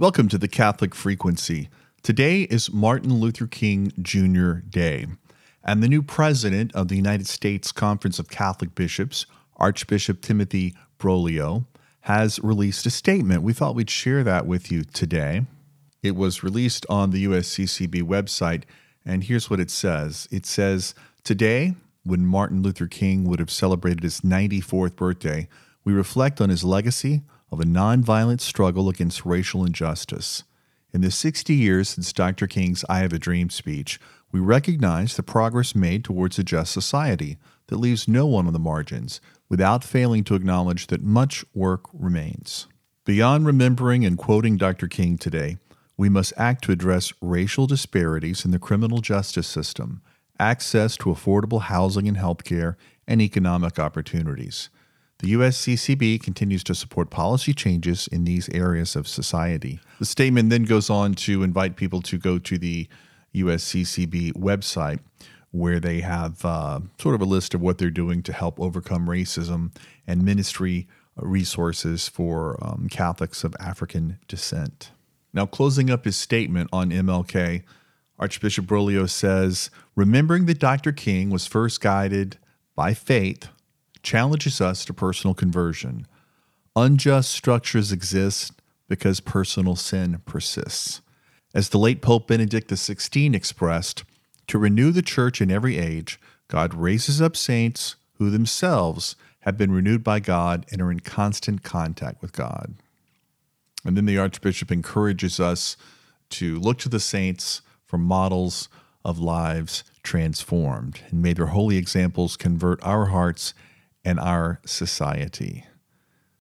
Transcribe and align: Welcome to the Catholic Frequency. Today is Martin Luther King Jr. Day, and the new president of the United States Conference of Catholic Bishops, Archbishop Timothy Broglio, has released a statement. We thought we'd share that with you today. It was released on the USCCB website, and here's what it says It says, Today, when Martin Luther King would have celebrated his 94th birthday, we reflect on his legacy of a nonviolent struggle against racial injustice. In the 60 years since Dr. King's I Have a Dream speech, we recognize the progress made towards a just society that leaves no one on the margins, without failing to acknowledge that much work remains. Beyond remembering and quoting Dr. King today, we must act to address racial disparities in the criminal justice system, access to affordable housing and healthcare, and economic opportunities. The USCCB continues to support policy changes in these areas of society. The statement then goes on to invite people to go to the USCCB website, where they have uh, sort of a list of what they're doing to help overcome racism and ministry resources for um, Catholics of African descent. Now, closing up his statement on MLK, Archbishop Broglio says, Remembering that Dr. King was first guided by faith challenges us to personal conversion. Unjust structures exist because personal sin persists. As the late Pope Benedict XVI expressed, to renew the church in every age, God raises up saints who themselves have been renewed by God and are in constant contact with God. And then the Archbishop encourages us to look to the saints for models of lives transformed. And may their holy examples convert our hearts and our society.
Welcome 0.00 0.28
to 0.28 0.38
the 0.38 0.46
Catholic 0.46 0.94
Frequency. 0.94 1.70
Today 2.04 2.42
is 2.42 2.72
Martin 2.72 3.14
Luther 3.14 3.48
King 3.48 3.90
Jr. 4.00 4.60
Day, 4.60 5.08
and 5.64 5.82
the 5.82 5.88
new 5.88 6.02
president 6.02 6.72
of 6.72 6.86
the 6.86 6.94
United 6.94 7.26
States 7.26 7.72
Conference 7.72 8.20
of 8.20 8.28
Catholic 8.28 8.76
Bishops, 8.76 9.26
Archbishop 9.56 10.22
Timothy 10.22 10.76
Broglio, 11.00 11.66
has 12.02 12.38
released 12.44 12.86
a 12.86 12.90
statement. 12.90 13.42
We 13.42 13.52
thought 13.52 13.74
we'd 13.74 13.90
share 13.90 14.22
that 14.22 14.46
with 14.46 14.70
you 14.70 14.84
today. 14.84 15.46
It 16.00 16.14
was 16.14 16.44
released 16.44 16.86
on 16.88 17.10
the 17.10 17.24
USCCB 17.24 18.04
website, 18.04 18.62
and 19.04 19.24
here's 19.24 19.50
what 19.50 19.58
it 19.58 19.68
says 19.68 20.28
It 20.30 20.46
says, 20.46 20.94
Today, 21.24 21.74
when 22.04 22.24
Martin 22.24 22.62
Luther 22.62 22.86
King 22.86 23.24
would 23.24 23.40
have 23.40 23.50
celebrated 23.50 24.04
his 24.04 24.20
94th 24.20 24.94
birthday, 24.94 25.48
we 25.82 25.92
reflect 25.92 26.40
on 26.40 26.50
his 26.50 26.62
legacy 26.62 27.22
of 27.50 27.60
a 27.60 27.64
nonviolent 27.64 28.40
struggle 28.40 28.88
against 28.88 29.26
racial 29.26 29.64
injustice. 29.64 30.44
In 30.92 31.00
the 31.00 31.10
60 31.10 31.54
years 31.54 31.90
since 31.90 32.12
Dr. 32.12 32.46
King's 32.46 32.84
I 32.88 33.00
Have 33.00 33.12
a 33.12 33.18
Dream 33.18 33.50
speech, 33.50 34.00
we 34.32 34.40
recognize 34.40 35.16
the 35.16 35.22
progress 35.22 35.74
made 35.74 36.04
towards 36.04 36.38
a 36.38 36.44
just 36.44 36.72
society 36.72 37.38
that 37.68 37.76
leaves 37.76 38.08
no 38.08 38.26
one 38.26 38.46
on 38.46 38.52
the 38.52 38.58
margins, 38.58 39.20
without 39.48 39.84
failing 39.84 40.24
to 40.24 40.34
acknowledge 40.34 40.86
that 40.88 41.02
much 41.02 41.44
work 41.54 41.84
remains. 41.92 42.66
Beyond 43.04 43.46
remembering 43.46 44.04
and 44.04 44.18
quoting 44.18 44.56
Dr. 44.56 44.86
King 44.86 45.16
today, 45.16 45.56
we 45.96 46.08
must 46.08 46.32
act 46.36 46.64
to 46.64 46.72
address 46.72 47.12
racial 47.20 47.66
disparities 47.66 48.44
in 48.44 48.50
the 48.50 48.58
criminal 48.58 49.00
justice 49.00 49.46
system, 49.46 50.02
access 50.38 50.96
to 50.98 51.06
affordable 51.06 51.62
housing 51.62 52.06
and 52.06 52.16
healthcare, 52.16 52.76
and 53.06 53.20
economic 53.20 53.78
opportunities. 53.78 54.68
The 55.20 55.32
USCCB 55.32 56.22
continues 56.22 56.62
to 56.64 56.76
support 56.76 57.10
policy 57.10 57.52
changes 57.52 58.06
in 58.06 58.22
these 58.24 58.48
areas 58.50 58.94
of 58.94 59.08
society. 59.08 59.80
The 59.98 60.06
statement 60.06 60.50
then 60.50 60.62
goes 60.62 60.88
on 60.88 61.14
to 61.14 61.42
invite 61.42 61.74
people 61.74 62.00
to 62.02 62.18
go 62.18 62.38
to 62.38 62.56
the 62.56 62.86
USCCB 63.34 64.34
website, 64.34 65.00
where 65.50 65.80
they 65.80 66.00
have 66.00 66.44
uh, 66.44 66.80
sort 67.00 67.16
of 67.16 67.20
a 67.20 67.24
list 67.24 67.52
of 67.52 67.60
what 67.60 67.78
they're 67.78 67.90
doing 67.90 68.22
to 68.22 68.32
help 68.32 68.60
overcome 68.60 69.08
racism 69.08 69.74
and 70.06 70.24
ministry 70.24 70.86
resources 71.16 72.08
for 72.08 72.56
um, 72.64 72.86
Catholics 72.88 73.42
of 73.42 73.56
African 73.58 74.20
descent. 74.28 74.92
Now, 75.32 75.46
closing 75.46 75.90
up 75.90 76.04
his 76.04 76.16
statement 76.16 76.70
on 76.72 76.90
MLK, 76.90 77.64
Archbishop 78.20 78.66
Broglio 78.66 79.10
says, 79.10 79.70
Remembering 79.96 80.46
that 80.46 80.60
Dr. 80.60 80.92
King 80.92 81.30
was 81.30 81.46
first 81.46 81.80
guided 81.80 82.38
by 82.76 82.94
faith 82.94 83.48
challenges 84.02 84.60
us 84.60 84.84
to 84.84 84.94
personal 84.94 85.34
conversion. 85.34 86.06
Unjust 86.76 87.30
structures 87.30 87.92
exist 87.92 88.52
because 88.88 89.20
personal 89.20 89.76
sin 89.76 90.22
persists. 90.26 91.00
As 91.54 91.68
the 91.68 91.78
late 91.78 92.02
Pope 92.02 92.28
Benedict 92.28 92.70
XVI 92.70 93.34
expressed, 93.34 94.04
to 94.46 94.58
renew 94.58 94.90
the 94.92 95.02
church 95.02 95.40
in 95.40 95.50
every 95.50 95.78
age, 95.78 96.18
God 96.48 96.74
raises 96.74 97.20
up 97.20 97.36
saints 97.36 97.96
who 98.14 98.30
themselves 98.30 99.16
have 99.40 99.56
been 99.56 99.72
renewed 99.72 100.02
by 100.02 100.20
God 100.20 100.66
and 100.70 100.82
are 100.82 100.90
in 100.90 101.00
constant 101.00 101.62
contact 101.62 102.20
with 102.22 102.32
God. 102.32 102.74
And 103.84 103.96
then 103.96 104.06
the 104.06 104.18
Archbishop 104.18 104.72
encourages 104.72 105.38
us 105.38 105.76
to 106.30 106.58
look 106.58 106.78
to 106.78 106.88
the 106.88 107.00
saints 107.00 107.62
for 107.84 107.98
models 107.98 108.68
of 109.04 109.18
lives 109.18 109.84
transformed. 110.02 111.00
And 111.10 111.22
may 111.22 111.32
their 111.32 111.46
holy 111.46 111.76
examples 111.76 112.36
convert 112.36 112.82
our 112.82 113.06
hearts 113.06 113.54
and 114.08 114.18
our 114.18 114.58
society. 114.64 115.66